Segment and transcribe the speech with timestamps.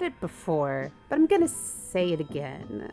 [0.00, 2.90] Said it before, but I'm to say it again.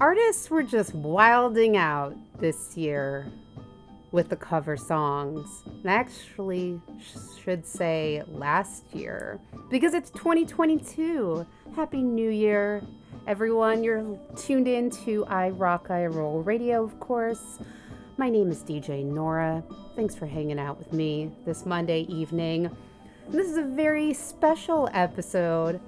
[0.00, 3.26] Artists were just wilding out this year
[4.10, 5.62] with the cover songs.
[5.66, 9.38] And I actually sh- should say last year
[9.70, 11.46] because it's 2022.
[11.76, 12.82] Happy New Year,
[13.28, 13.84] everyone.
[13.84, 17.60] You're tuned in to I Rock, I Roll Radio, of course.
[18.16, 19.62] My name is DJ Nora.
[19.94, 22.76] Thanks for hanging out with me this Monday evening.
[23.28, 25.80] This is a very special episode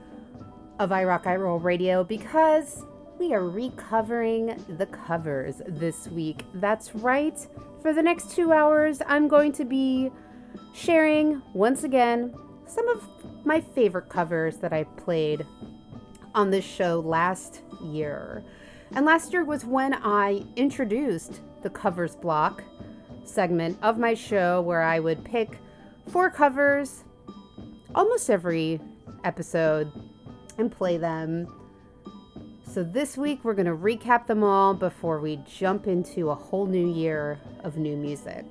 [0.81, 2.85] of I Rock, I Roll Radio because
[3.19, 6.43] we are recovering the covers this week.
[6.55, 7.38] That's right.
[7.82, 10.11] For the next two hours, I'm going to be
[10.73, 12.35] sharing once again
[12.67, 13.06] some of
[13.44, 15.44] my favorite covers that I played
[16.35, 18.43] on this show last year.
[18.93, 22.65] And last year was when I introduced the covers block
[23.25, 25.59] segment of my show where I would pick
[26.09, 27.05] four covers
[27.94, 28.81] almost every
[29.25, 29.93] episode
[30.61, 31.49] and play them.
[32.65, 36.67] So this week we're going to recap them all before we jump into a whole
[36.67, 38.45] new year of new music.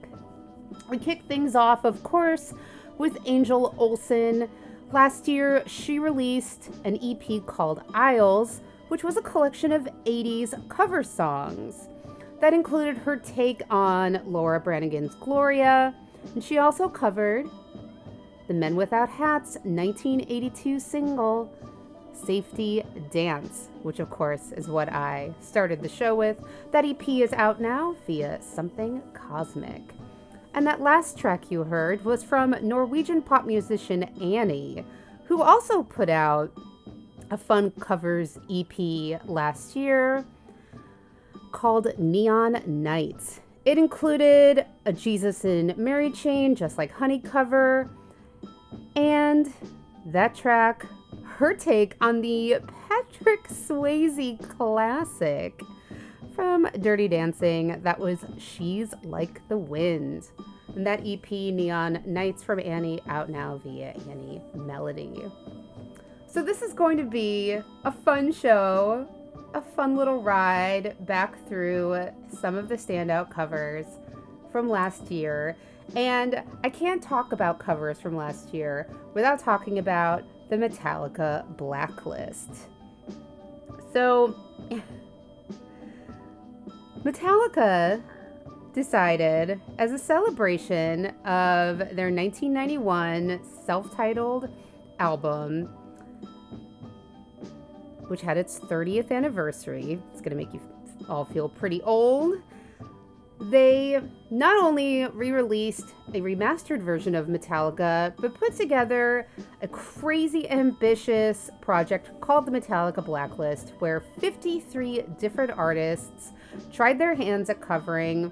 [0.89, 2.53] We kick things off, of course,
[2.97, 4.49] with Angel Olsen.
[4.91, 11.03] Last year, she released an EP called Aisles, which was a collection of 80s cover
[11.03, 11.87] songs
[12.41, 15.93] that included her take on Laura Branigan's Gloria,
[16.33, 17.47] and she also covered
[18.47, 21.53] the Men Without Hats 1982 single
[22.25, 26.37] Safety Dance, which of course is what I started the show with.
[26.71, 29.81] That EP is out now via Something Cosmic.
[30.53, 34.85] And that last track you heard was from Norwegian pop musician Annie,
[35.25, 36.51] who also put out
[37.31, 40.25] a fun covers EP last year
[41.51, 43.41] called Neon Nights.
[43.65, 47.89] It included a Jesus and Mary chain, just like Honey cover,
[48.95, 49.51] and
[50.07, 50.85] that track,
[51.39, 52.57] her take on the
[52.89, 55.61] Patrick Swayze classic
[56.35, 60.27] from Dirty Dancing, that was She's Like the Wind.
[60.75, 65.31] And that EP, Neon Nights from Annie, out now via Annie Melody.
[66.27, 69.07] So, this is going to be a fun show,
[69.53, 73.85] a fun little ride back through some of the standout covers
[74.51, 75.55] from last year.
[75.95, 82.49] And I can't talk about covers from last year without talking about the Metallica Blacklist.
[83.93, 84.35] So,
[87.03, 88.01] Metallica
[88.73, 94.49] decided, as a celebration of their 1991 self titled
[94.99, 95.65] album,
[98.07, 100.61] which had its 30th anniversary, it's going to make you
[101.07, 102.41] all feel pretty old.
[103.39, 109.27] They not only re released a remastered version of Metallica, but put together
[109.61, 116.31] a crazy ambitious project called the Metallica Blacklist, where 53 different artists
[116.73, 118.31] tried their hands at covering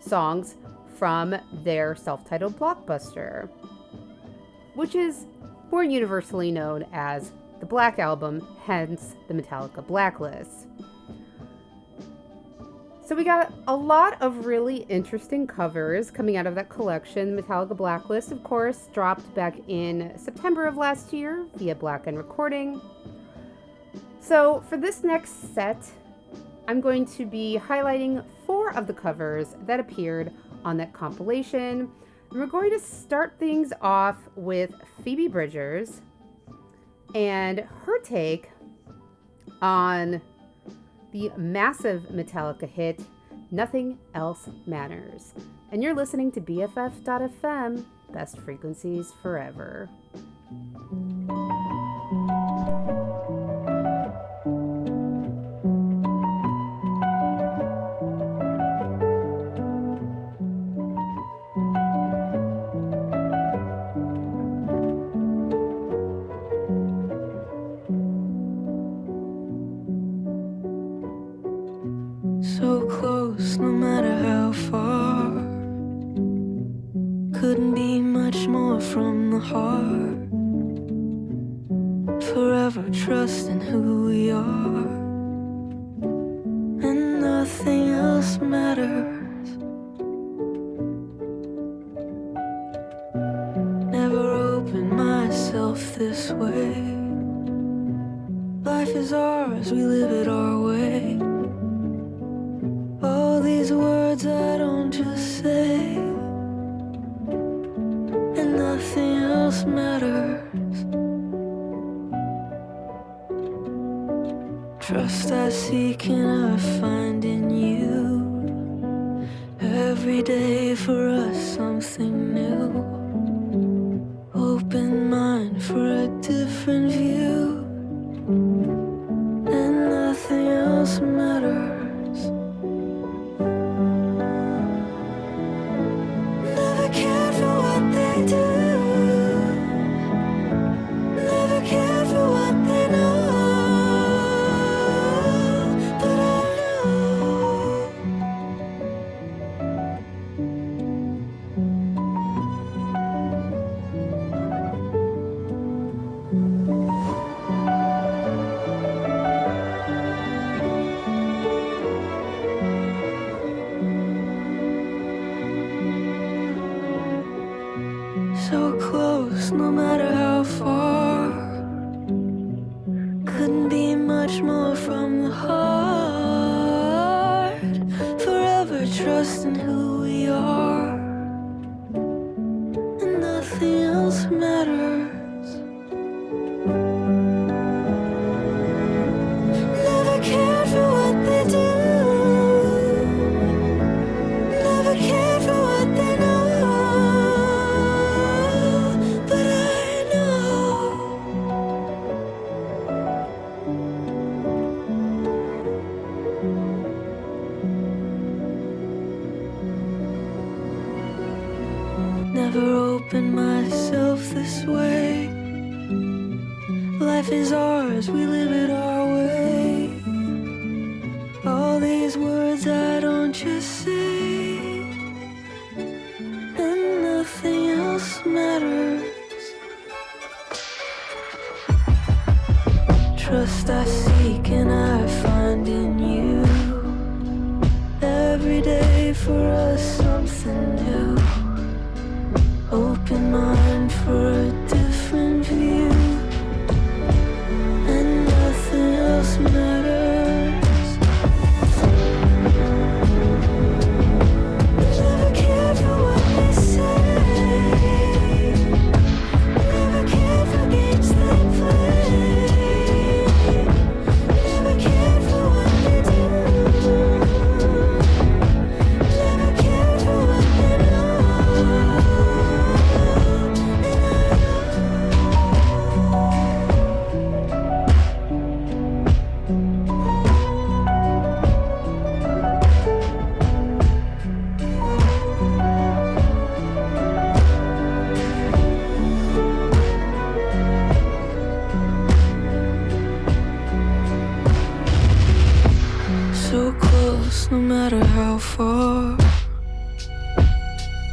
[0.00, 0.56] songs
[0.96, 3.48] from their self titled blockbuster,
[4.74, 5.26] which is
[5.70, 7.30] more universally known as
[7.60, 10.66] the Black Album, hence the Metallica Blacklist.
[13.10, 17.36] So we got a lot of really interesting covers coming out of that collection.
[17.36, 22.80] Metallica Blacklist, of course, dropped back in September of last year via Blackened Recording.
[24.20, 25.84] So for this next set,
[26.68, 30.32] I'm going to be highlighting four of the covers that appeared
[30.64, 31.90] on that compilation.
[32.30, 36.00] We're going to start things off with Phoebe Bridgers
[37.16, 38.50] and her take
[39.60, 40.22] on
[41.12, 43.00] the massive Metallica hit,
[43.50, 45.34] Nothing Else Matters.
[45.72, 49.88] And you're listening to BFF.FM, best frequencies forever.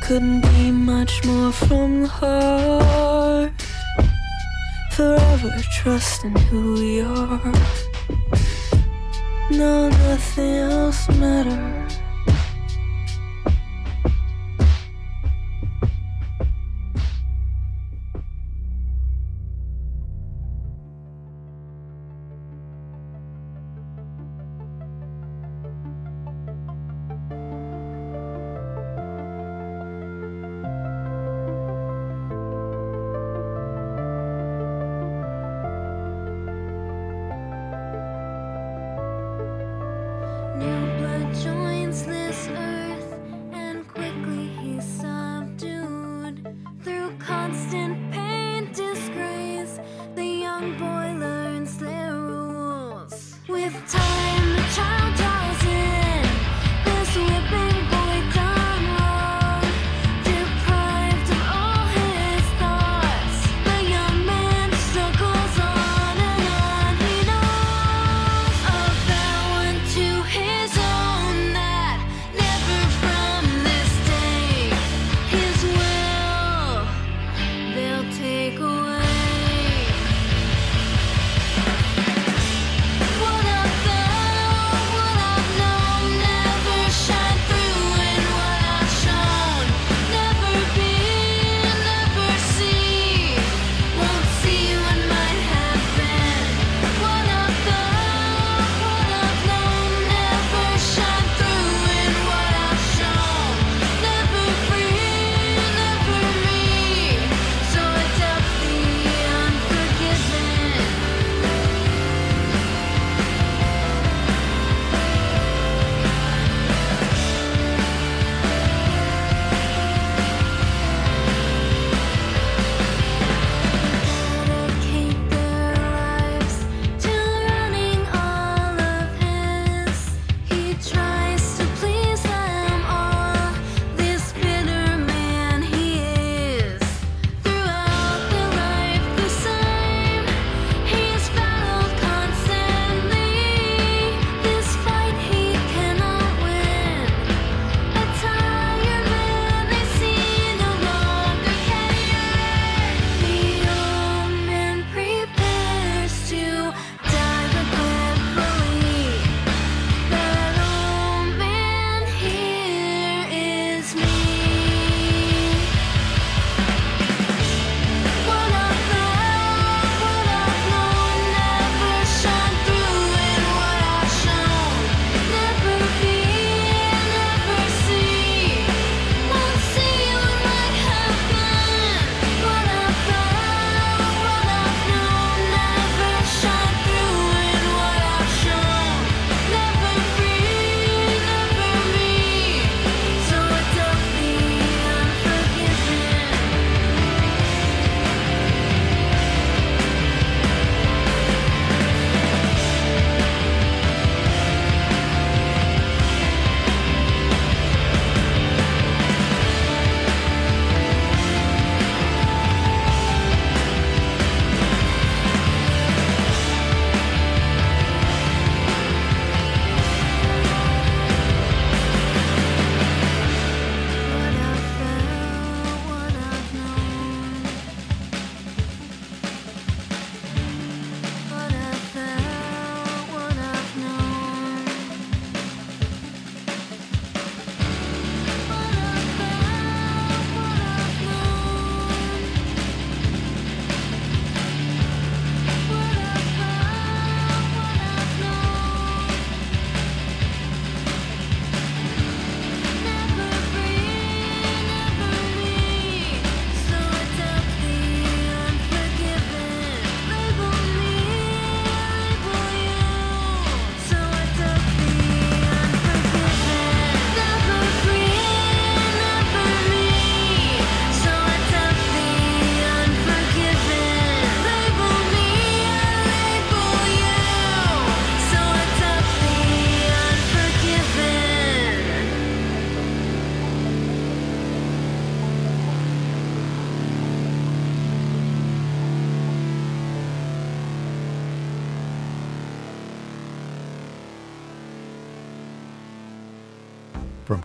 [0.08, 3.52] couldn't be much more from the heart.
[4.92, 7.52] Forever trusting who we are.
[9.52, 11.87] No, nothing else matters.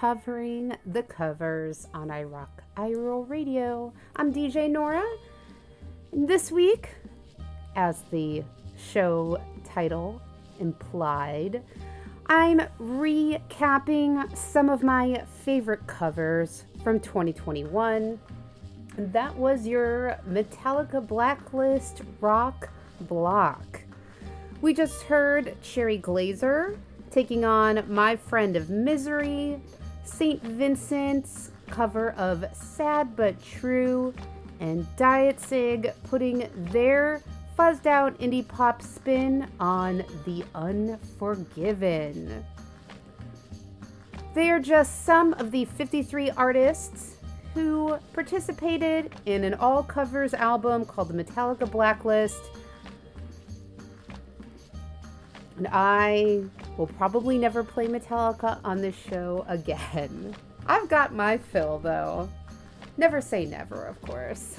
[0.00, 3.92] to Recovering the Covers on iRock iRoll Radio.
[4.16, 5.04] I'm DJ Nora.
[6.12, 6.90] This week,
[7.74, 8.44] as the
[8.76, 10.20] show title
[10.60, 11.62] implied,
[12.26, 18.20] I'm recapping some of my favorite covers from 2021.
[18.98, 22.68] That was your Metallica Blacklist Rock
[23.02, 23.80] Block.
[24.60, 26.76] We just heard Cherry Glazerr
[27.10, 29.60] taking on My Friend of Misery,
[30.08, 30.42] St.
[30.42, 34.14] Vincent's cover of Sad But True,
[34.60, 37.22] and Diet Cig putting their
[37.56, 42.44] fuzzed out indie pop spin on The Unforgiven.
[44.34, 47.16] They are just some of the 53 artists
[47.54, 52.40] who participated in an all covers album called the Metallica Blacklist.
[55.56, 56.44] And I
[56.78, 60.34] will probably never play Metallica on this show again.
[60.66, 62.30] I've got my fill though.
[62.96, 64.56] Never say never, of course.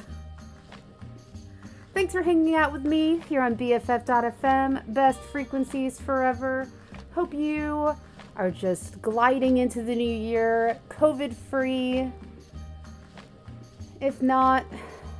[1.93, 6.67] Thanks for hanging out with me here on BFF.fm, best frequencies forever.
[7.13, 7.95] Hope you
[8.35, 12.09] are just gliding into the new year, COVID free.
[13.99, 14.65] If not,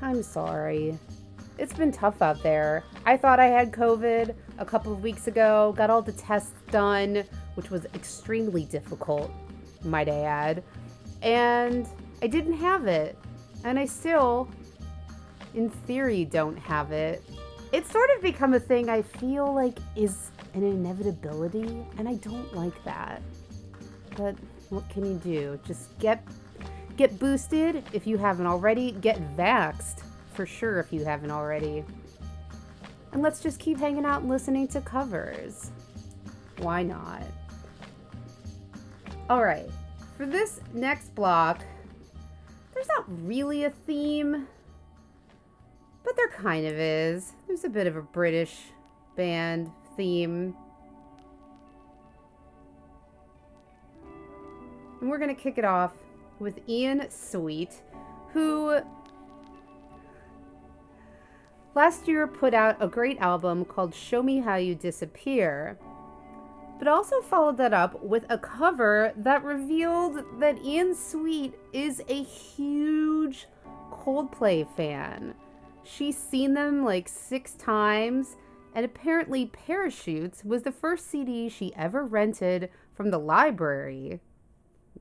[0.02, 0.98] I'm sorry.
[1.58, 2.86] It's been tough out there.
[3.06, 7.24] I thought I had COVID a couple of weeks ago, got all the tests done,
[7.56, 9.32] which was extremely difficult,
[9.84, 10.64] might I add.
[11.22, 11.88] And
[12.22, 13.18] I didn't have it.
[13.64, 14.50] And I still,
[15.56, 17.24] in theory, don't have it.
[17.72, 22.54] It's sort of become a thing I feel like is an inevitability, and I don't
[22.56, 23.22] like that.
[24.18, 24.36] But
[24.70, 25.60] what can you do?
[25.66, 26.24] Just get
[26.98, 28.92] get boosted if you haven't already.
[28.92, 31.86] Get vaxxed for sure if you haven't already.
[33.12, 35.72] And let's just keep hanging out and listening to covers.
[36.60, 37.24] Why not?
[39.30, 39.70] All right,
[40.18, 41.64] for this next block,
[42.74, 44.48] there's not really a theme,
[46.04, 47.34] but there kind of is.
[47.48, 48.58] There's a bit of a British
[49.16, 50.56] band theme.
[55.02, 55.94] And we're going to kick it off
[56.40, 57.82] with Ian Sweet,
[58.34, 58.82] who
[61.80, 65.80] last year put out a great album called Show Me How You Disappear,
[66.78, 72.22] but also followed that up with a cover that revealed that Ian Sweet is a
[72.22, 73.48] huge
[73.94, 75.34] Coldplay fan.
[75.82, 78.36] She's seen them like six times,
[78.76, 84.20] and apparently, Parachutes was the first CD she ever rented from the library.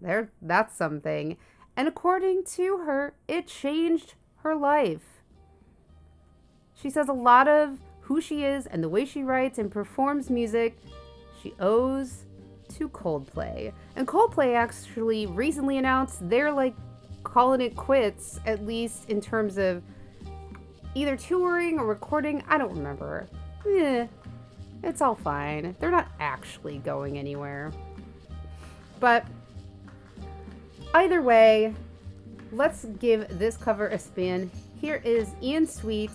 [0.00, 1.38] There, that's something.
[1.76, 4.14] And according to her, it changed
[4.44, 5.17] her life.
[6.80, 10.30] She says a lot of who she is and the way she writes and performs
[10.30, 10.78] music
[11.42, 12.24] she owes
[12.76, 13.72] to Coldplay.
[13.96, 16.74] And Coldplay actually recently announced they're like
[17.24, 19.82] calling it quits, at least in terms of
[20.94, 22.42] either touring or recording.
[22.48, 23.28] I don't remember.
[23.66, 24.06] Eh,
[24.82, 25.74] it's all fine.
[25.80, 27.72] They're not actually going anywhere.
[29.00, 29.26] But
[30.94, 31.74] either way,
[32.52, 34.50] let's give this cover a spin.
[34.80, 36.10] Here is Ian Sweet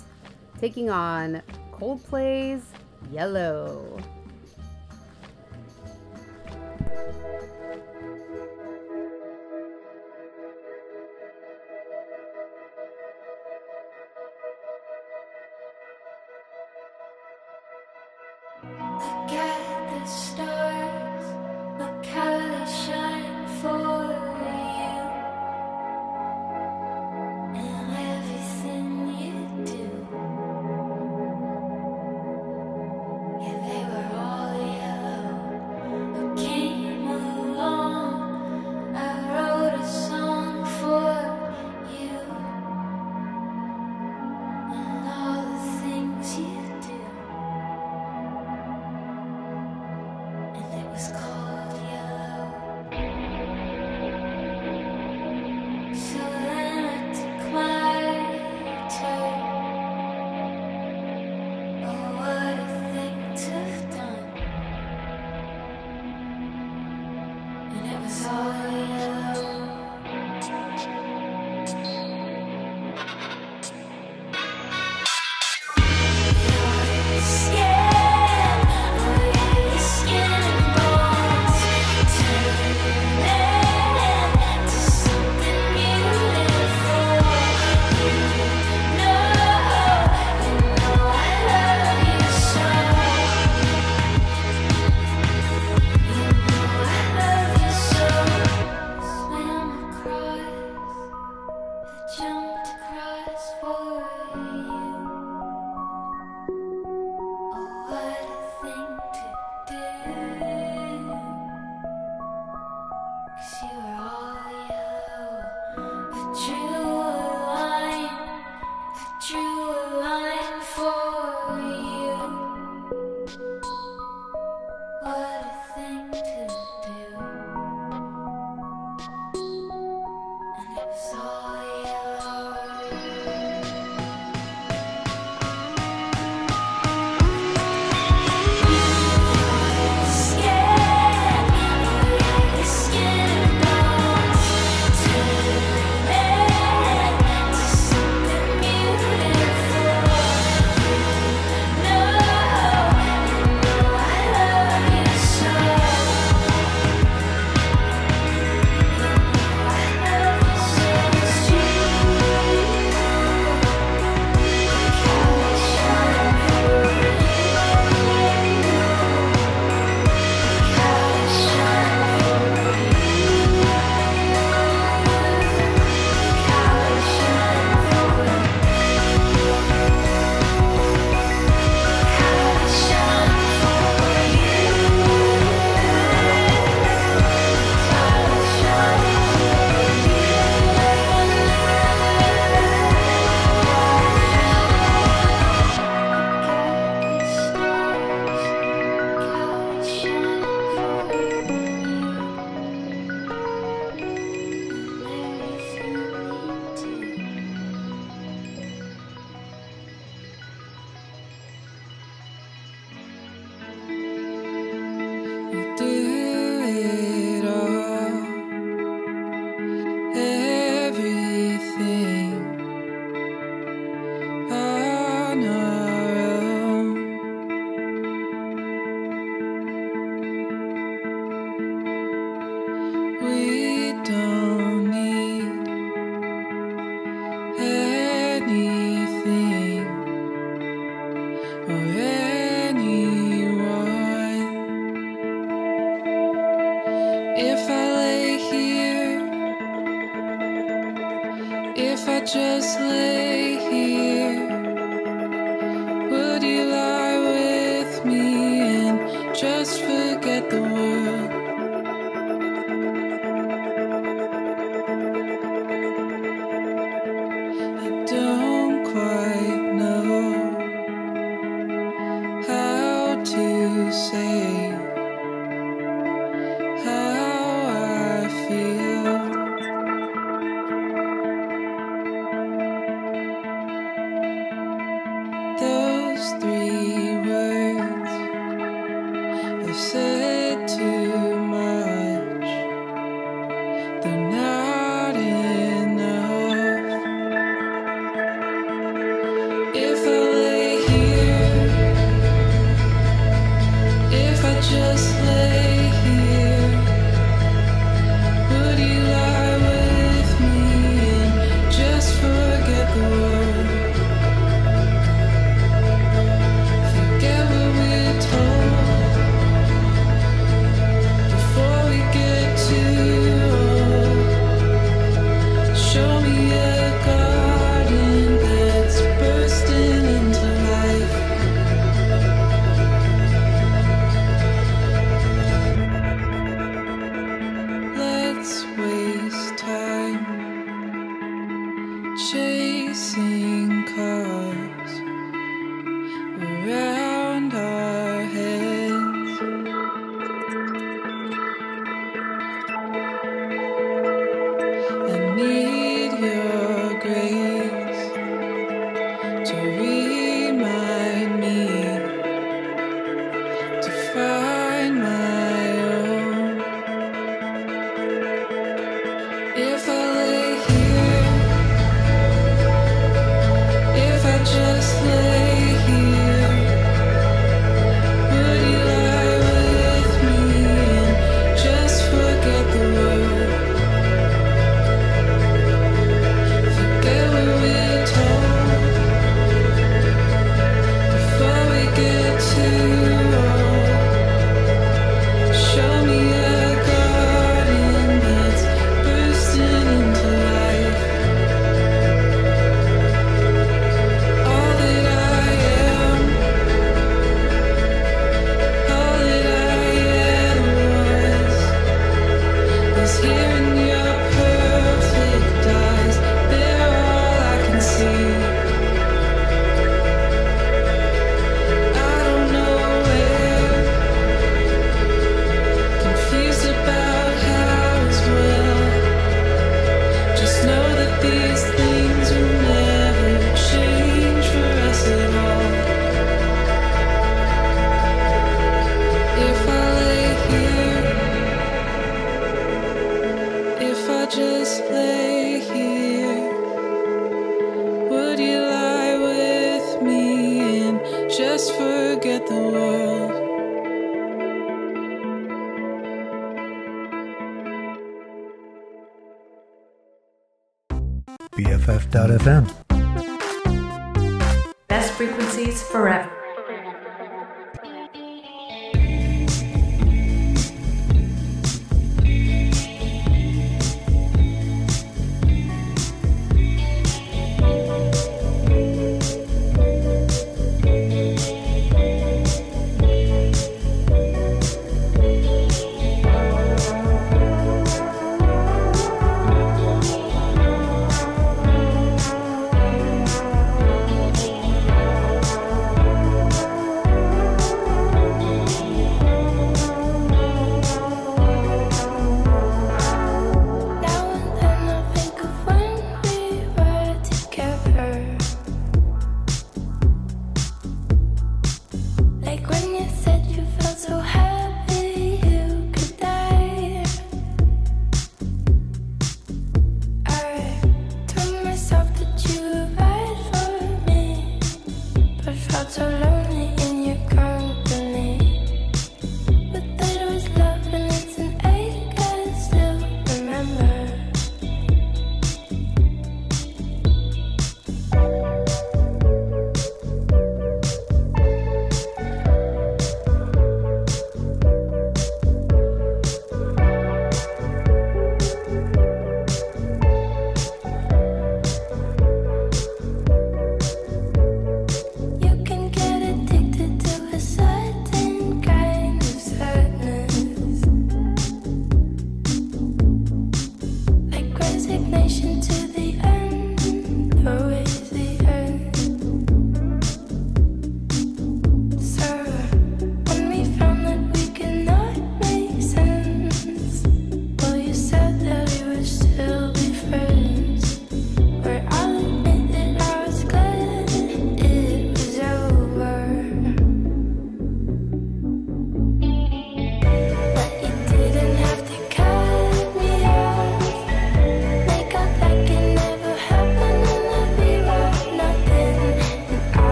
[0.64, 1.42] taking on
[1.74, 2.64] Coldplay's
[3.12, 4.02] Yellow.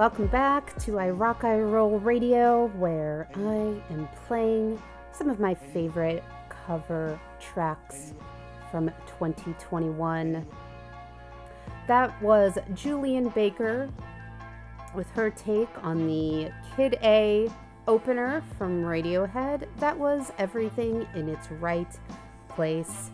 [0.00, 4.82] Welcome back to I Rock I Roll Radio, where I am playing
[5.12, 8.14] some of my favorite cover tracks
[8.70, 8.86] from
[9.18, 10.46] 2021.
[11.86, 13.90] That was Julien Baker
[14.94, 17.50] with her take on the Kid A
[17.86, 19.68] opener from Radiohead.
[19.80, 21.94] That was everything in its right
[22.48, 23.10] place.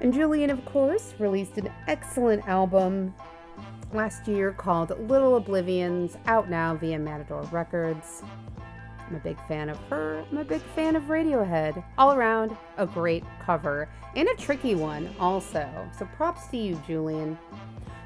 [0.00, 3.12] And Julien, of course, released an excellent album
[3.92, 8.22] last year called Little Oblivions, out now via Matador Records.
[9.06, 10.24] I'm a big fan of her.
[10.30, 11.82] I'm a big fan of Radiohead.
[11.96, 15.66] All around, a great cover and a tricky one, also.
[15.98, 17.38] So props to you, Julien.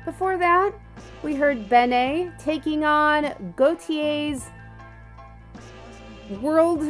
[0.04, 0.72] Before that,
[1.22, 4.48] we heard BENEE taking on Gotye's
[6.40, 6.84] world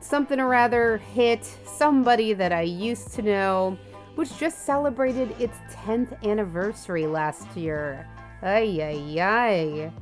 [0.00, 3.78] something or other hit, somebody that I used to know,
[4.18, 8.04] which just celebrated its 10th anniversary last year.
[8.42, 9.92] Ay, ay, ay.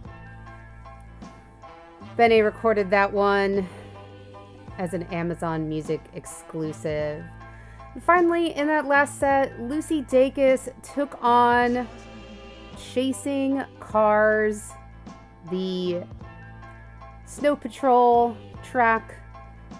[2.17, 3.69] BENEE recorded that one
[4.79, 7.23] as an Amazon Music exclusive.
[7.93, 11.87] And finally, in that last set, Lucy Dacus took on
[12.79, 14.71] Chasing Cars,
[15.51, 16.03] the
[17.27, 19.15] Snow Patrol track,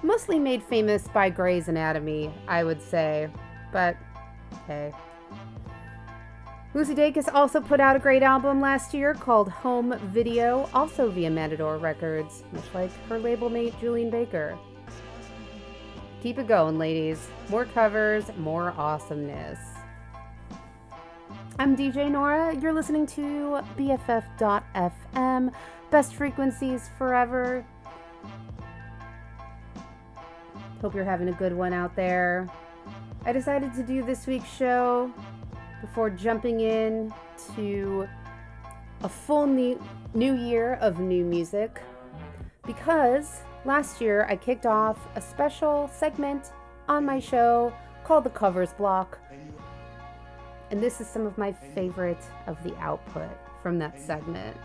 [0.03, 3.31] mostly made famous by Grey's Anatomy, I would say.
[3.73, 3.97] But
[4.67, 4.93] hey.
[6.75, 11.31] Lucy Dacus also put out a great album last year called Home Video, also via
[11.31, 14.59] Matador Records, much like her label mate Julien Baker.
[16.23, 17.29] Keep it going, ladies.
[17.49, 19.59] More covers, more awesomeness.
[21.59, 22.55] I'm DJ Nora.
[22.55, 25.53] You're listening to BFF.FM.
[25.91, 27.65] Best frequencies forever.
[30.83, 32.51] Hope you're having a good one out there.
[33.27, 35.13] I decided to do this week's show
[35.81, 37.13] before jumping in
[37.57, 38.09] to
[39.03, 39.83] a full new,
[40.15, 41.83] new year of new music
[42.65, 46.53] because last year I kicked off a special segment
[46.87, 47.73] on my show
[48.05, 49.19] called the Covers Block.
[50.71, 54.57] And this is some of my favorite of the output from that segment.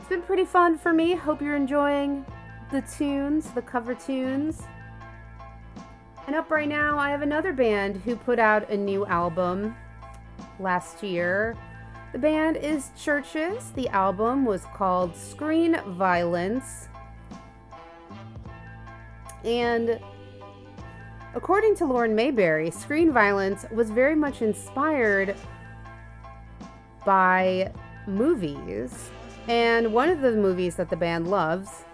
[0.00, 1.14] It's been pretty fun for me.
[1.14, 2.26] Hope you're enjoying
[2.72, 4.64] the tunes, the cover tunes.
[6.26, 9.76] And up right now, I have another band who put out a new album
[10.58, 11.56] last year.
[12.12, 13.74] The band is CHVRCHES.
[13.74, 16.88] The album was called Screen Violence.
[19.44, 20.00] And
[21.36, 25.36] according to Lauren Mayberry, Screen Violence was very much inspired
[27.04, 27.72] by
[28.08, 29.10] movies.
[29.46, 31.84] And one of the movies that the band loves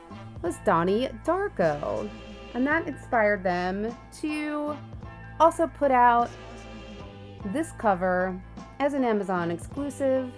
[0.41, 2.09] was Donnie Darko.
[2.55, 4.76] And that inspired them to
[5.40, 6.30] also put out
[7.46, 8.40] this cover
[8.78, 10.30] as an Amazon exclusive.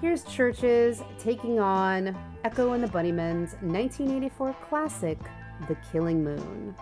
[0.00, 5.18] Here's CHVRCHES taking on Echo and the Bunnymen's 1984 classic,
[5.66, 6.74] The Killing Moon.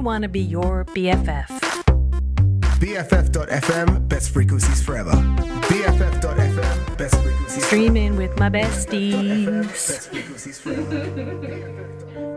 [0.00, 1.46] Want to be your BFF.
[2.80, 5.10] BFF.fm, best frequencies forever.
[5.10, 7.66] BFF.fm, best frequencies.
[7.66, 9.50] Streaming with my besties.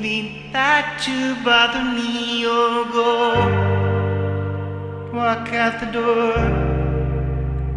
[0.00, 3.34] mean that you bother me or go
[5.12, 6.34] walk out the door?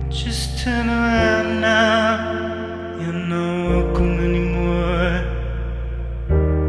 [0.10, 5.22] Just turn around now, you're not welcome anymore.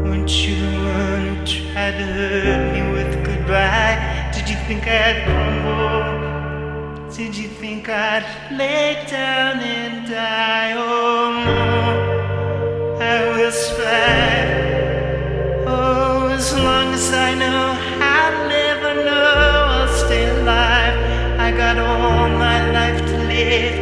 [0.05, 4.31] Won't you the one who try to hurt me with goodbye?
[4.33, 7.09] Did you think I'd crumble?
[7.15, 10.73] Did you think I'd lay down and die?
[10.77, 14.48] Oh no, I will survive
[16.69, 17.63] long as I know
[18.15, 19.27] I'll never know
[19.75, 20.97] I'll stay alive.
[21.47, 23.75] I got all my life to live.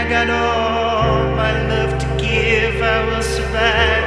[0.00, 2.76] I got all my love to give.
[2.94, 4.01] I will survive.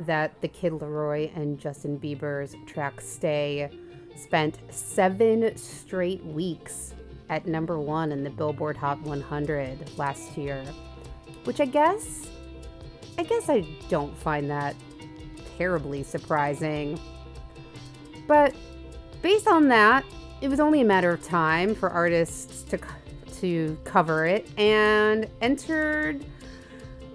[0.00, 3.70] that the Kid LAROI and Justin Bieber's track Stay
[4.16, 6.94] spent seven straight weeks
[7.30, 10.64] at number one in the Billboard Hot 100 last year,
[11.44, 12.28] which I guess,
[13.18, 14.74] I guess I don't find that
[15.56, 16.98] terribly surprising.
[18.26, 18.54] But
[19.22, 20.04] based on that,
[20.40, 22.78] it was only a matter of time for artists to,
[23.40, 26.24] to cover it and entered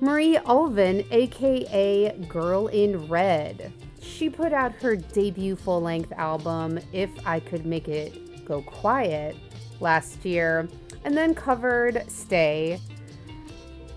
[0.04, 3.72] Marie Ulven, aka Girl in Red.
[4.02, 9.38] She put out her debut full length album, If I Could Make It Go Quiet,
[9.80, 10.68] last year,
[11.06, 12.82] and then covered Stay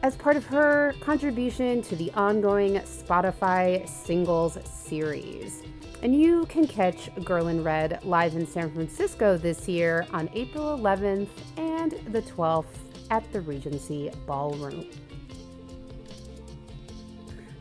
[0.05, 5.65] as part of her contribution to the ongoing Spotify singles series.
[6.05, 10.79] And you can catch Girl in Red live in San Francisco this year on April
[10.79, 12.67] 11th and the 12th
[13.11, 14.87] at the Regency Ballroom.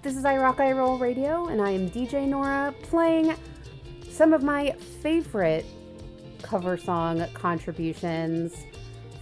[0.06, 3.34] This is I Rock I Roll Radio, and I am DJ Nora playing
[4.08, 5.66] some of my favorite
[6.43, 8.56] cover song contributions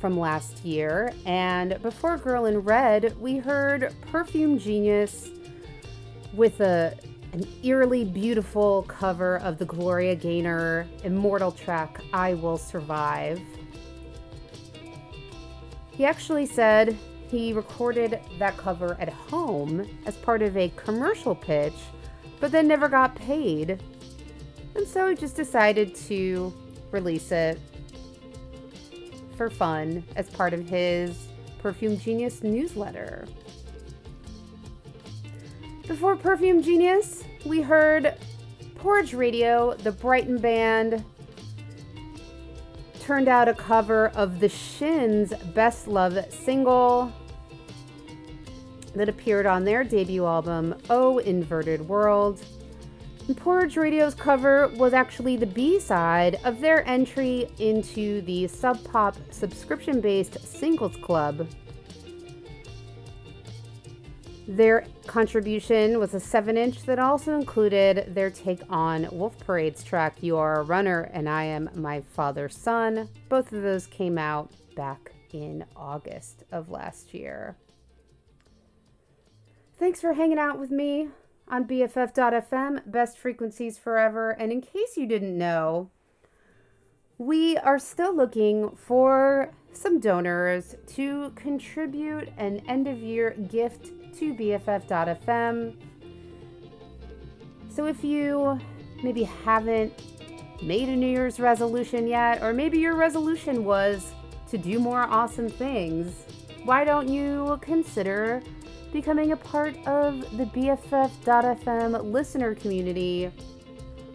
[0.02, 1.14] from last year.
[1.26, 5.30] And before Girl in Red, we heard Perfume Genius
[6.34, 6.98] with a
[7.32, 13.40] an eerily beautiful cover of the Gloria Gaynor immortal track I Will Survive.
[15.92, 16.98] He actually said
[17.34, 21.74] he recorded that cover at home as part of a commercial pitch,
[22.40, 23.82] but then never got paid.
[24.76, 26.54] And so he just decided to
[26.92, 27.60] release it
[29.36, 31.28] for fun as part of his
[31.58, 33.26] Perfume Genius newsletter.
[35.88, 38.14] Before Perfume Genius, we heard
[38.76, 41.04] Porridge Radio, the Brighton band,
[43.00, 47.12] turned out a cover of the Shins' Best Love single
[48.96, 52.44] that appeared on their debut album, Oh Inverted World.
[53.28, 58.84] And Porridge Radio's cover was actually the B side of their entry into the Sub
[58.84, 61.48] Pop subscription based singles club
[64.48, 70.22] their contribution was a 7 inch that also included their take on Wolf Parade's track
[70.22, 73.08] You Are a Runner and I Am My Father's Son.
[73.30, 77.56] Both of those came out back in August of last year.
[79.84, 81.10] Thanks for hanging out with me
[81.50, 84.30] on BFF.fm, best frequencies forever.
[84.30, 85.90] And in case you didn't know,
[87.18, 93.88] we are still looking for some donors to contribute an end of year gift
[94.20, 95.76] to BFF.fm.
[97.68, 98.58] So if you
[99.04, 100.02] maybe haven't
[100.64, 104.14] made a New Year's resolution yet, or maybe your resolution was
[104.48, 106.24] to do more awesome things,
[106.64, 108.42] why don't you consider
[108.94, 113.32] becoming a part of the BFF.fm listener community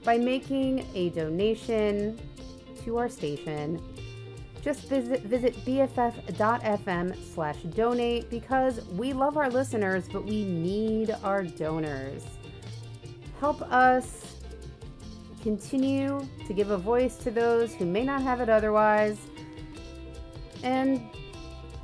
[0.04, 2.18] by making a donation
[2.84, 3.82] to our station.
[4.62, 11.42] Just visit visit bff.fm slash donate because we love our listeners but we need our
[11.42, 12.24] donors.
[13.40, 14.36] Help us
[15.42, 19.18] continue to give a voice to those who may not have it otherwise.
[20.62, 21.02] And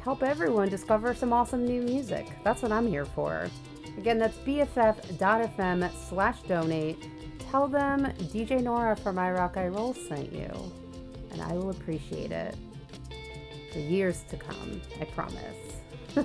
[0.04, 3.50] help everyone discover some awesome new music that's what i'm here for
[3.98, 7.08] again that's bff.fm slash donate
[7.50, 10.48] tell them dj nora from i rock i roll sent you
[11.34, 12.56] and I will appreciate it
[13.72, 15.36] for years to come, I promise.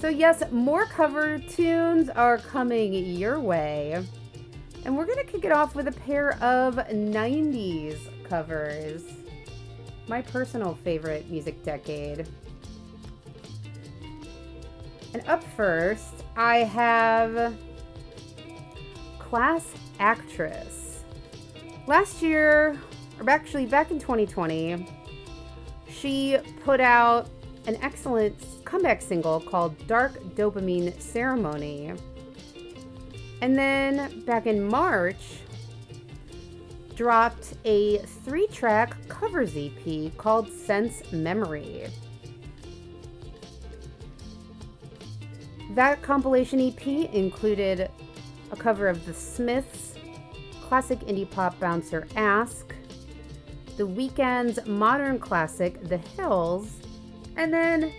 [0.00, 4.04] so, yes, more cover tunes are coming your way.
[4.84, 9.04] And we're going to kick it off with a pair of 90s covers.
[10.10, 12.26] My personal favorite music decade.
[15.14, 17.54] And up first, I have
[19.20, 21.04] Class Actress.
[21.86, 22.76] Last year,
[23.20, 24.84] or actually back in 2020,
[25.88, 27.28] she put out
[27.68, 28.34] an excellent
[28.64, 31.92] comeback single called Dark Dopamine Ceremony.
[33.42, 35.39] And then back in March,
[37.00, 37.96] dropped a
[38.26, 41.86] three track covers EP called Sense Memory.
[45.70, 47.90] That compilation EP included
[48.50, 49.94] a cover of The Smiths'
[50.60, 52.74] classic indie pop bouncer Ask,
[53.78, 56.68] The Weeknd's modern classic The Hills,
[57.38, 57.94] and then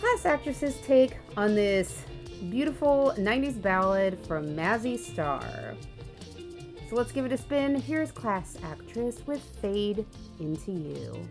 [0.00, 2.02] Class Actress's take on this
[2.48, 5.42] beautiful 90s ballad from Mazzy Star.
[6.88, 7.74] So let's give it a spin.
[7.74, 10.06] Here's Class Actress with Fade
[10.40, 11.28] Into You.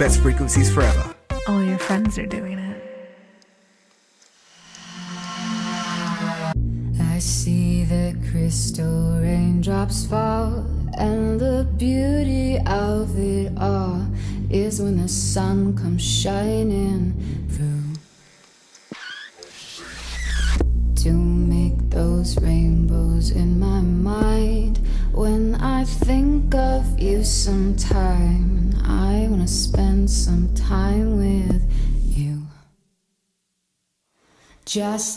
[0.00, 1.09] best frequencies forever.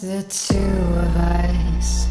[0.03, 0.57] the two
[0.99, 2.09] of us.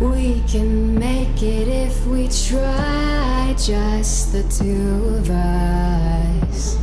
[0.00, 6.78] We can make it if we try, just the two of us.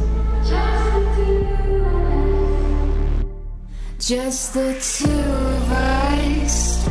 [3.97, 6.85] Just the two of us.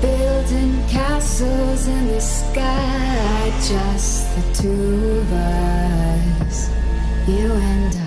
[0.00, 6.70] Building castles in the sky, just the two of us.
[7.26, 7.99] You and I.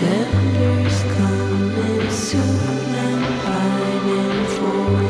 [0.00, 5.09] September's coming soon, I'm pining for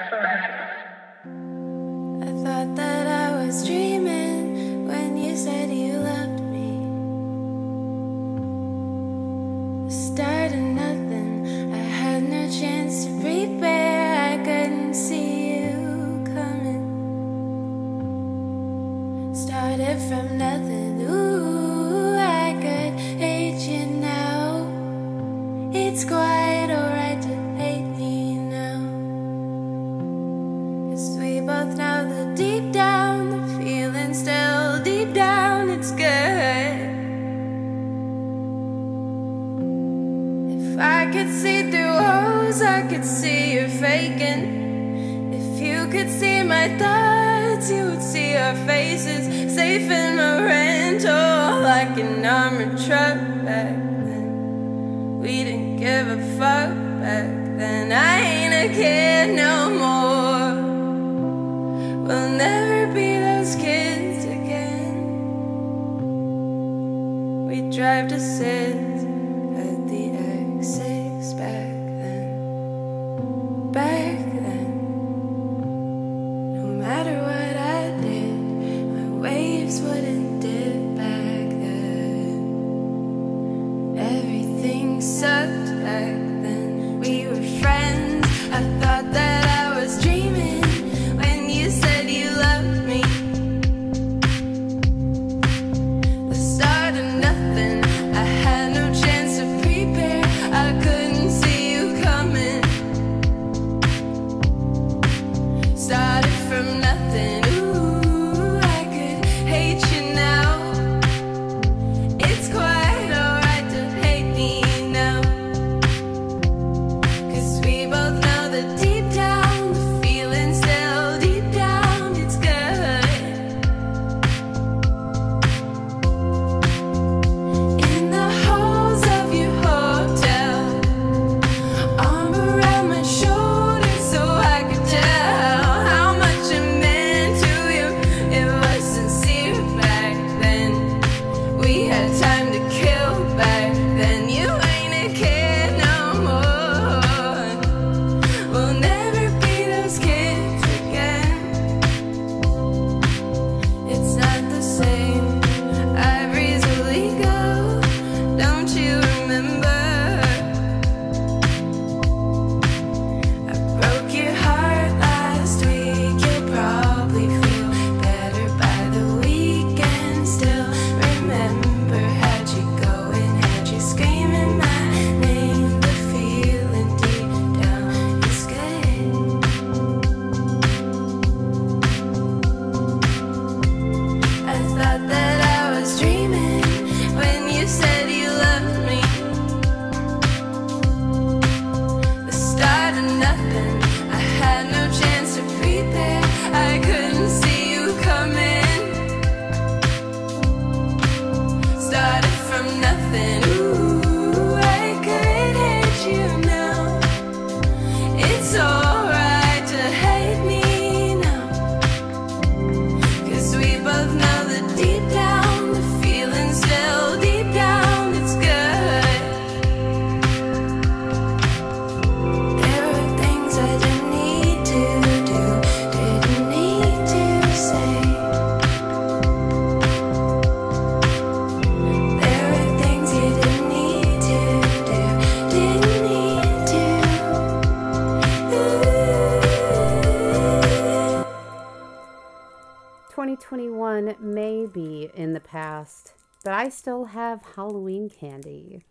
[246.71, 248.83] Still have Halloween candy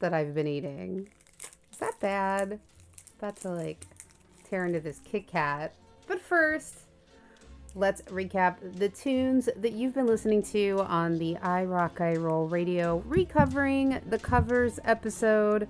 [0.00, 1.08] that I've been eating.
[1.72, 2.60] Is that bad?
[3.18, 3.86] About to like
[4.48, 5.74] tear into this Kit Kat.
[6.06, 6.80] But first,
[7.74, 12.46] let's recap the tunes that you've been listening to on the I Rock I Roll
[12.48, 15.66] radio, recovering the covers episode.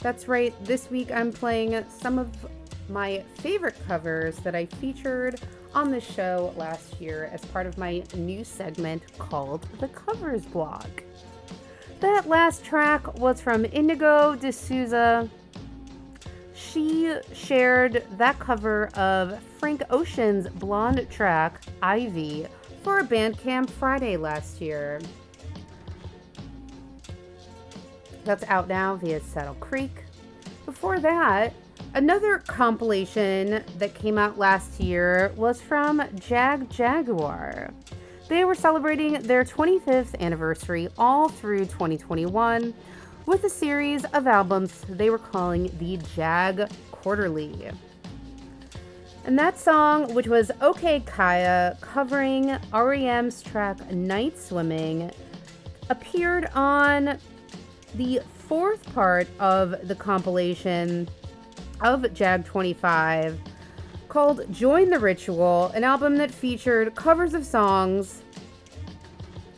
[0.00, 2.30] That's right, this week I'm playing some of
[2.88, 5.40] my favorite covers that I featured
[5.74, 10.86] on the show last year as part of my new segment called the Covers Blog.
[12.00, 15.28] That last track was from Indigo De Souza.
[16.54, 22.46] She shared that cover of Frank Ocean's blonde track, Ivy,
[22.82, 25.00] for a Bandcamp Friday last year.
[28.24, 30.04] That's out now via Saddle Creek.
[30.66, 31.54] Before that,
[31.94, 37.72] another compilation that came out last year was from Jagjaguwar.
[38.28, 42.74] They were celebrating their 25th anniversary all through 2021
[43.26, 47.70] with a series of albums they were calling the Jag Quarterly.
[49.24, 55.10] And that song, which was Okay Kaya covering REM's track Night Swimming,
[55.90, 57.18] appeared on
[57.94, 61.08] the fourth part of the compilation
[61.80, 63.38] of Jag 25
[64.08, 68.22] called Join the Ritual, an album that featured covers of songs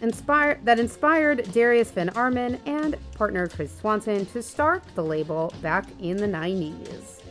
[0.02, 5.86] inspired that inspired Darius Van Arman and partner Chris Swanson to start the label back
[6.00, 7.22] in the 90s.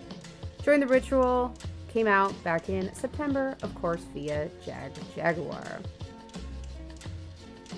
[0.63, 1.53] Join the Ritual
[1.87, 5.79] came out back in September, of course, via Jag Jaguar.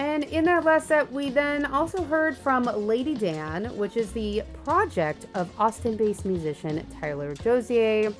[0.02, 4.42] And in that last set, we then also heard from Lady Dan, which is the
[4.64, 8.12] project of Austin based musician Tyler Dozier.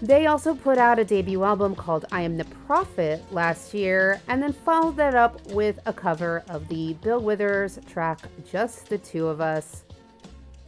[0.00, 4.42] They also put out a debut album called I Am the Prophet last year, and
[4.42, 8.18] then followed that up with a cover of the Bill Withers track
[8.50, 9.84] Just the Two of Us.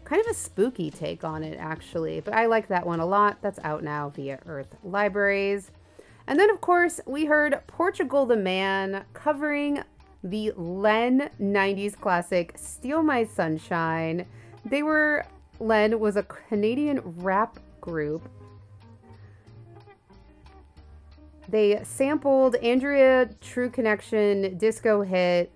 [0.05, 3.39] Kind of a spooky take on it, actually, but I like that one a lot.
[3.43, 5.73] That's out now via Earth Libraries.
[6.27, 9.83] And then, of course, we heard Portugal the Man covering
[10.23, 14.25] the Len 90s classic Steal My Sunshine.
[14.65, 15.27] They were,
[15.61, 18.27] Len was a Canadian rap group.
[21.47, 25.53] They sampled Andrea True Connection disco hit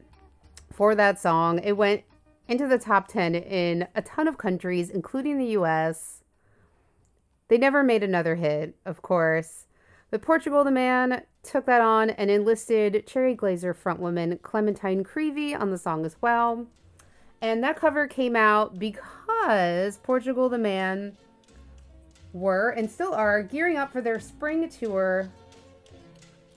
[0.71, 1.61] for that song.
[1.65, 2.03] It went
[2.47, 6.23] into the top 10 in a ton of countries, including the US.
[7.49, 9.65] They never made another hit, of course.
[10.11, 15.71] But Portugal the Man took that on and enlisted Cherry Glazerr frontwoman Clementine Creevy on
[15.71, 16.67] the song as well.
[17.41, 21.17] And that cover came out because Portugal the Man
[22.33, 25.29] were and still are gearing up for their spring tour.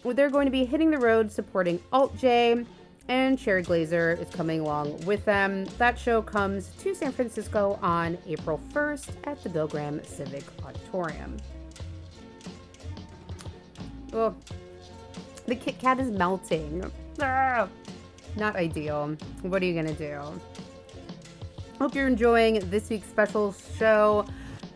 [0.03, 2.65] They're going to be hitting the road supporting Alt J,
[3.07, 5.65] and Cherry Glazerr is coming along with them.
[5.77, 11.37] That show comes to San Francisco on April 1st at the Bill Graham Civic Auditorium.
[14.13, 14.35] Oh,
[15.45, 16.91] the Kit Kat is melting.
[17.21, 17.67] Ah,
[18.35, 19.15] not ideal.
[19.41, 20.19] What are you gonna do?
[21.79, 24.25] Hope you're enjoying this week's special show.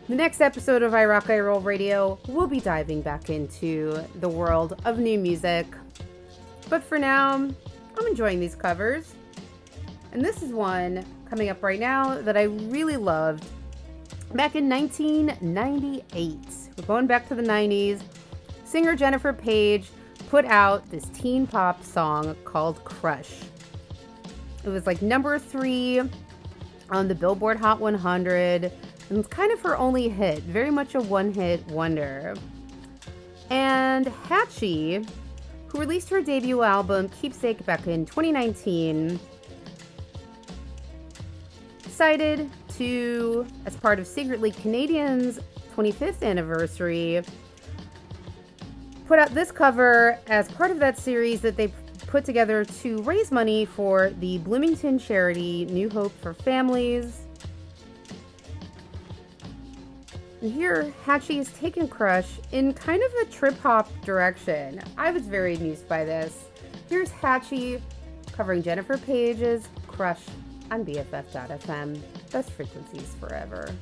[0.08, 4.28] The next episode of I Rock I Roll Radio will be diving back into the
[4.28, 5.66] world of new music.
[6.68, 9.14] But for now, I'm enjoying these covers.
[10.12, 13.44] And this is one coming up right now that I really loved.
[14.32, 16.38] Back in 1998,
[16.76, 18.00] we're going back to the 90s.
[18.66, 19.90] Singer Jennifer Page
[20.28, 23.32] put out this teen pop song called Crush.
[24.64, 26.02] It was like number three
[26.90, 31.00] on the Billboard Hot 100, and it's kind of her only hit, very much a
[31.00, 32.34] one hit wonder.
[33.50, 35.08] And Hatchie,
[35.68, 39.20] who released her debut album Keepsake back in 2019,
[41.84, 45.38] decided to, as part of Secretly Canadian's
[45.76, 47.22] 25th anniversary,
[49.06, 51.72] put out this cover as part of that series that they
[52.06, 57.22] put together to raise money for the Bloomington charity New Hope for Families.
[60.40, 64.82] And here, Hatchie is taking Crush in kind of a trip hop direction.
[64.96, 66.44] I was very amused by this.
[66.88, 67.80] Here's Hatchie
[68.32, 70.22] covering Jennifer Page's Crush
[70.70, 72.00] on BFF.fm.
[72.30, 73.74] Best frequencies forever.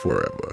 [0.00, 0.49] Forever.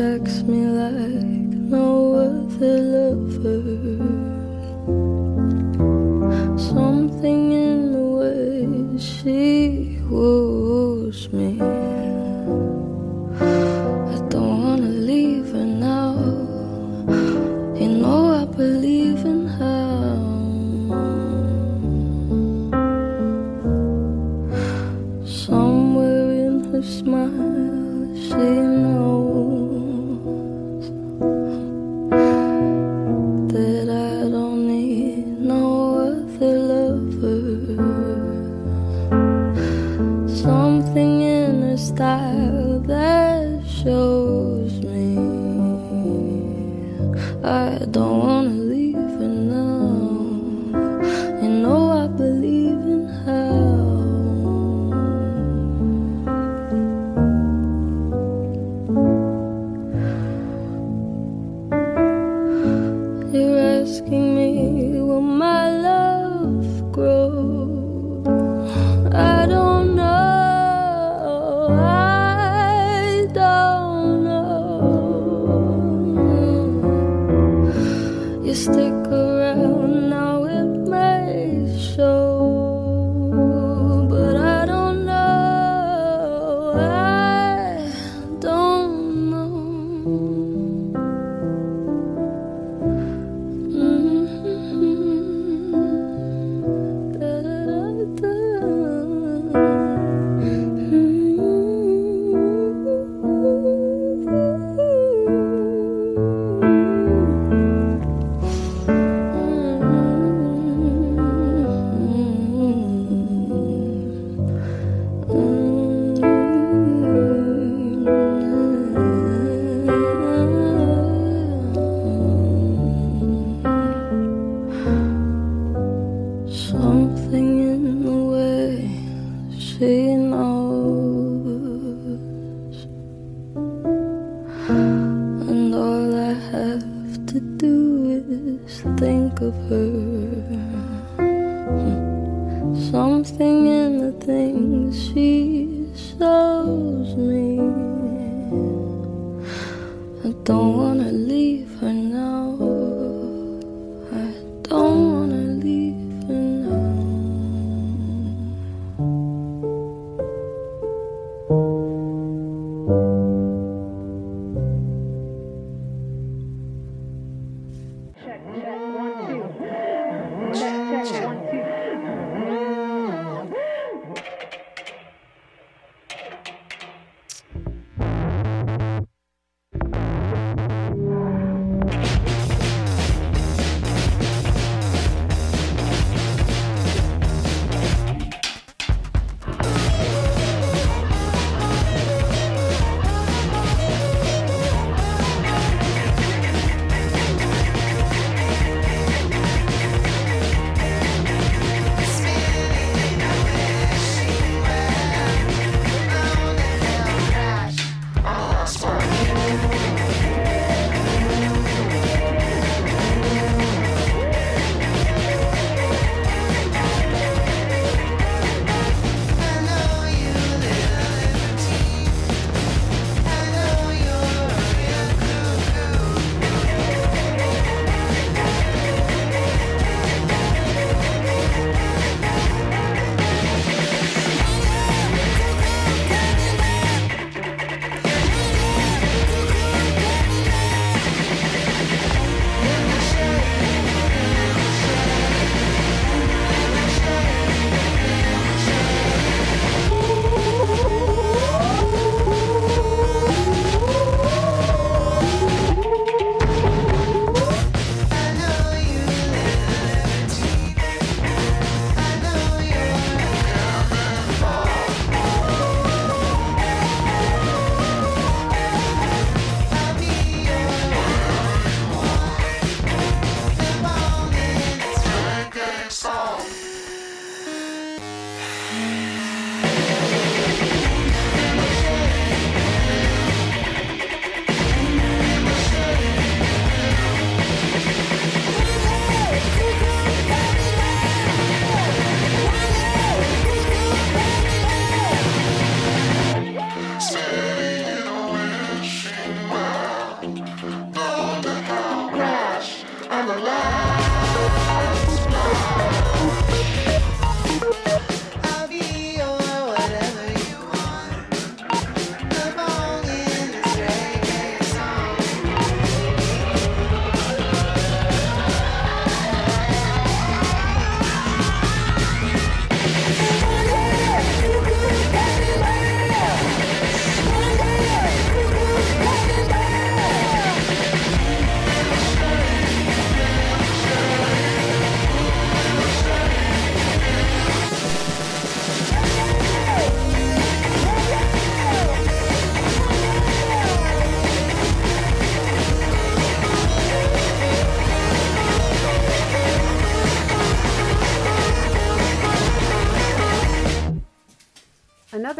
[0.00, 0.59] Attracts me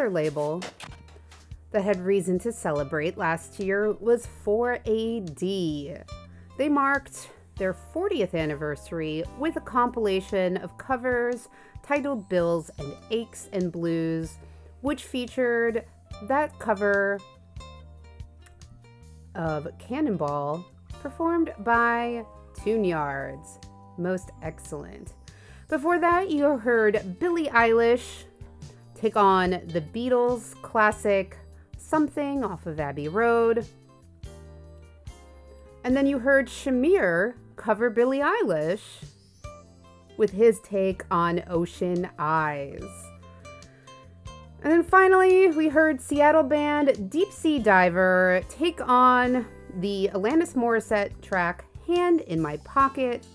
[0.00, 0.62] another label
[1.72, 6.04] that had reason to celebrate last year was 4AD.
[6.56, 7.28] They marked
[7.58, 11.50] their 40th anniversary with a compilation of covers
[11.82, 14.38] titled Bills and Aches and Blues,
[14.80, 15.84] which featured
[16.22, 17.18] that cover
[19.34, 20.64] of Cannonball
[21.02, 22.24] performed by
[22.64, 23.58] Tune Yards.
[23.98, 25.12] Most excellent.
[25.68, 28.24] Before that, you heard Billie Eilish
[29.00, 31.38] take on the Beatles classic
[31.78, 33.66] Something off of Abbey Road.
[35.82, 39.02] And then you heard Shamir cover Billie Eilish
[40.16, 42.84] with his take on Ocean Eyes.
[44.62, 49.46] And then finally, we heard Seattle band Deep Sea Diver take on
[49.78, 53.26] the Alanis Morissette track Hand in My Pocket.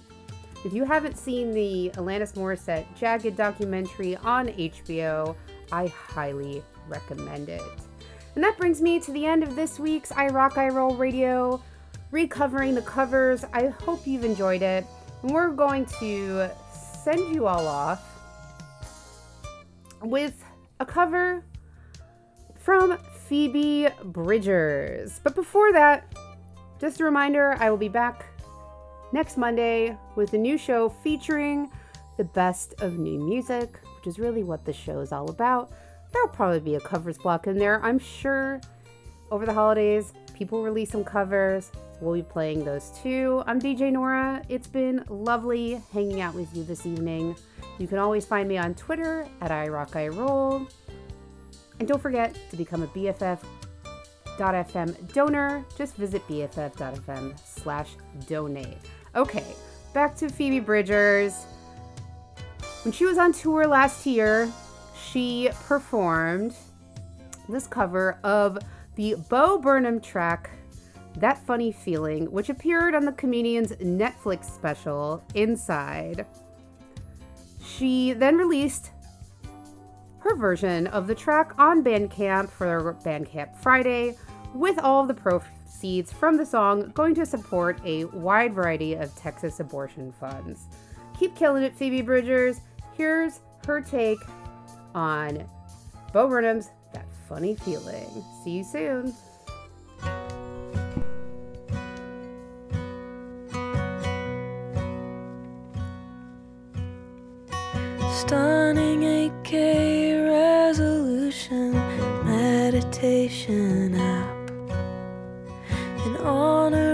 [0.64, 5.36] If you haven't seen the Alanis Morissette Jagged documentary on HBO,
[5.76, 7.62] I highly recommend it.
[8.36, 11.62] And that brings me to the end of this week's I Rock I Roll Radio,
[12.12, 13.44] recovering the covers.
[13.52, 14.86] I hope you've enjoyed it.
[15.22, 16.50] And we're going to
[17.04, 18.02] send you all off
[20.02, 20.46] with
[20.80, 21.44] a cover
[22.56, 22.98] from
[23.28, 25.20] Phoebe Bridgers.
[25.26, 26.16] But before that,
[26.80, 28.28] just a reminder I will be back
[29.12, 31.70] next Monday with a new show featuring
[32.16, 35.72] the best of new music, which is really what the show is all about.
[36.14, 37.84] There'll probably be a covers block in there.
[37.84, 38.61] I'm sure
[39.32, 41.72] over the holidays, people release some covers.
[41.73, 43.41] So we'll be playing those too.
[43.48, 44.44] I'm DJ Nora.
[44.48, 47.36] It's been lovely hanging out with you this evening.
[47.80, 50.72] You can always find me on Twitter at iRockIRoll.
[51.80, 53.40] And don't forget to become a BFF.FM
[55.14, 55.65] donor.
[55.77, 57.95] Just visit BFF.FM slash
[58.27, 58.77] donate.
[59.15, 59.56] Okay,
[59.94, 61.48] back to Phoebe Bridgers.
[62.86, 64.48] When she was on tour last year,
[65.10, 66.53] she performed
[67.49, 68.60] this cover of
[68.94, 70.52] the Bo Burnham track
[71.18, 76.28] That Funny Feeling, which appeared on the comedian's Netflix special Inside.
[77.60, 78.91] She then released
[80.20, 84.16] her version of the track on Bandcamp for Bandcamp Friday,
[84.53, 89.16] with all of the proceeds from the song going to support a wide variety of
[89.16, 90.68] Texas abortion funds.
[91.18, 92.62] Keep killing it, Phoebe Bridgers.
[92.98, 94.20] Here's her take
[94.94, 95.44] on
[96.14, 98.24] Bo Burnham's That Funny Feeling.
[98.44, 99.14] See you soon.
[108.14, 109.02] Stunning
[109.44, 111.74] 8K resolution
[112.26, 114.50] meditation app
[116.06, 116.85] in honor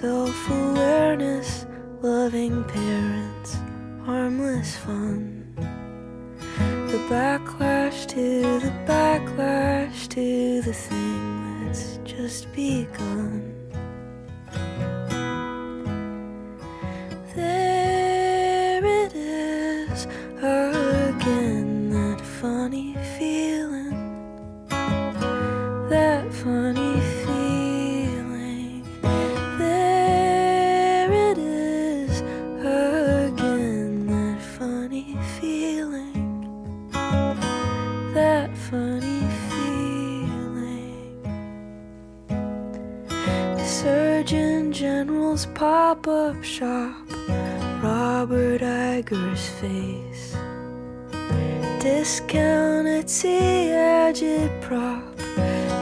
[0.00, 1.66] self awareness,
[2.00, 3.58] loving parents,
[4.06, 5.44] harmless fun.
[6.90, 13.39] The backlash to the backlash to the thing that's just begun.
[46.02, 46.94] Pop up shop.
[47.82, 50.36] Robert Iger's face.
[51.80, 55.02] Discounted tea agitprop.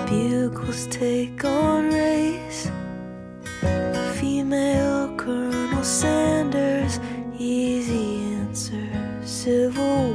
[0.09, 2.71] Bugles take on race.
[4.19, 6.99] Female Colonel Sanders.
[7.39, 8.89] Easy answer.
[9.25, 10.15] Civil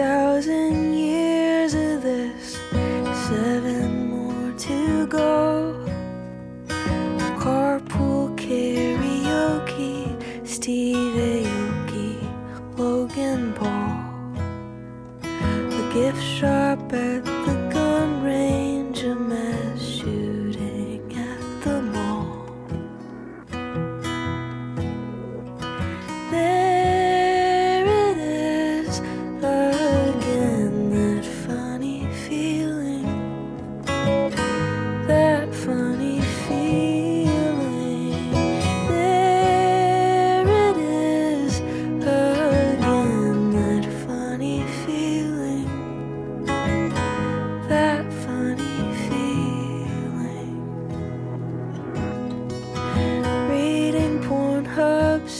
[0.00, 0.29] 20,000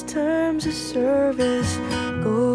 [0.03, 1.77] terms of service,
[2.23, 2.50] going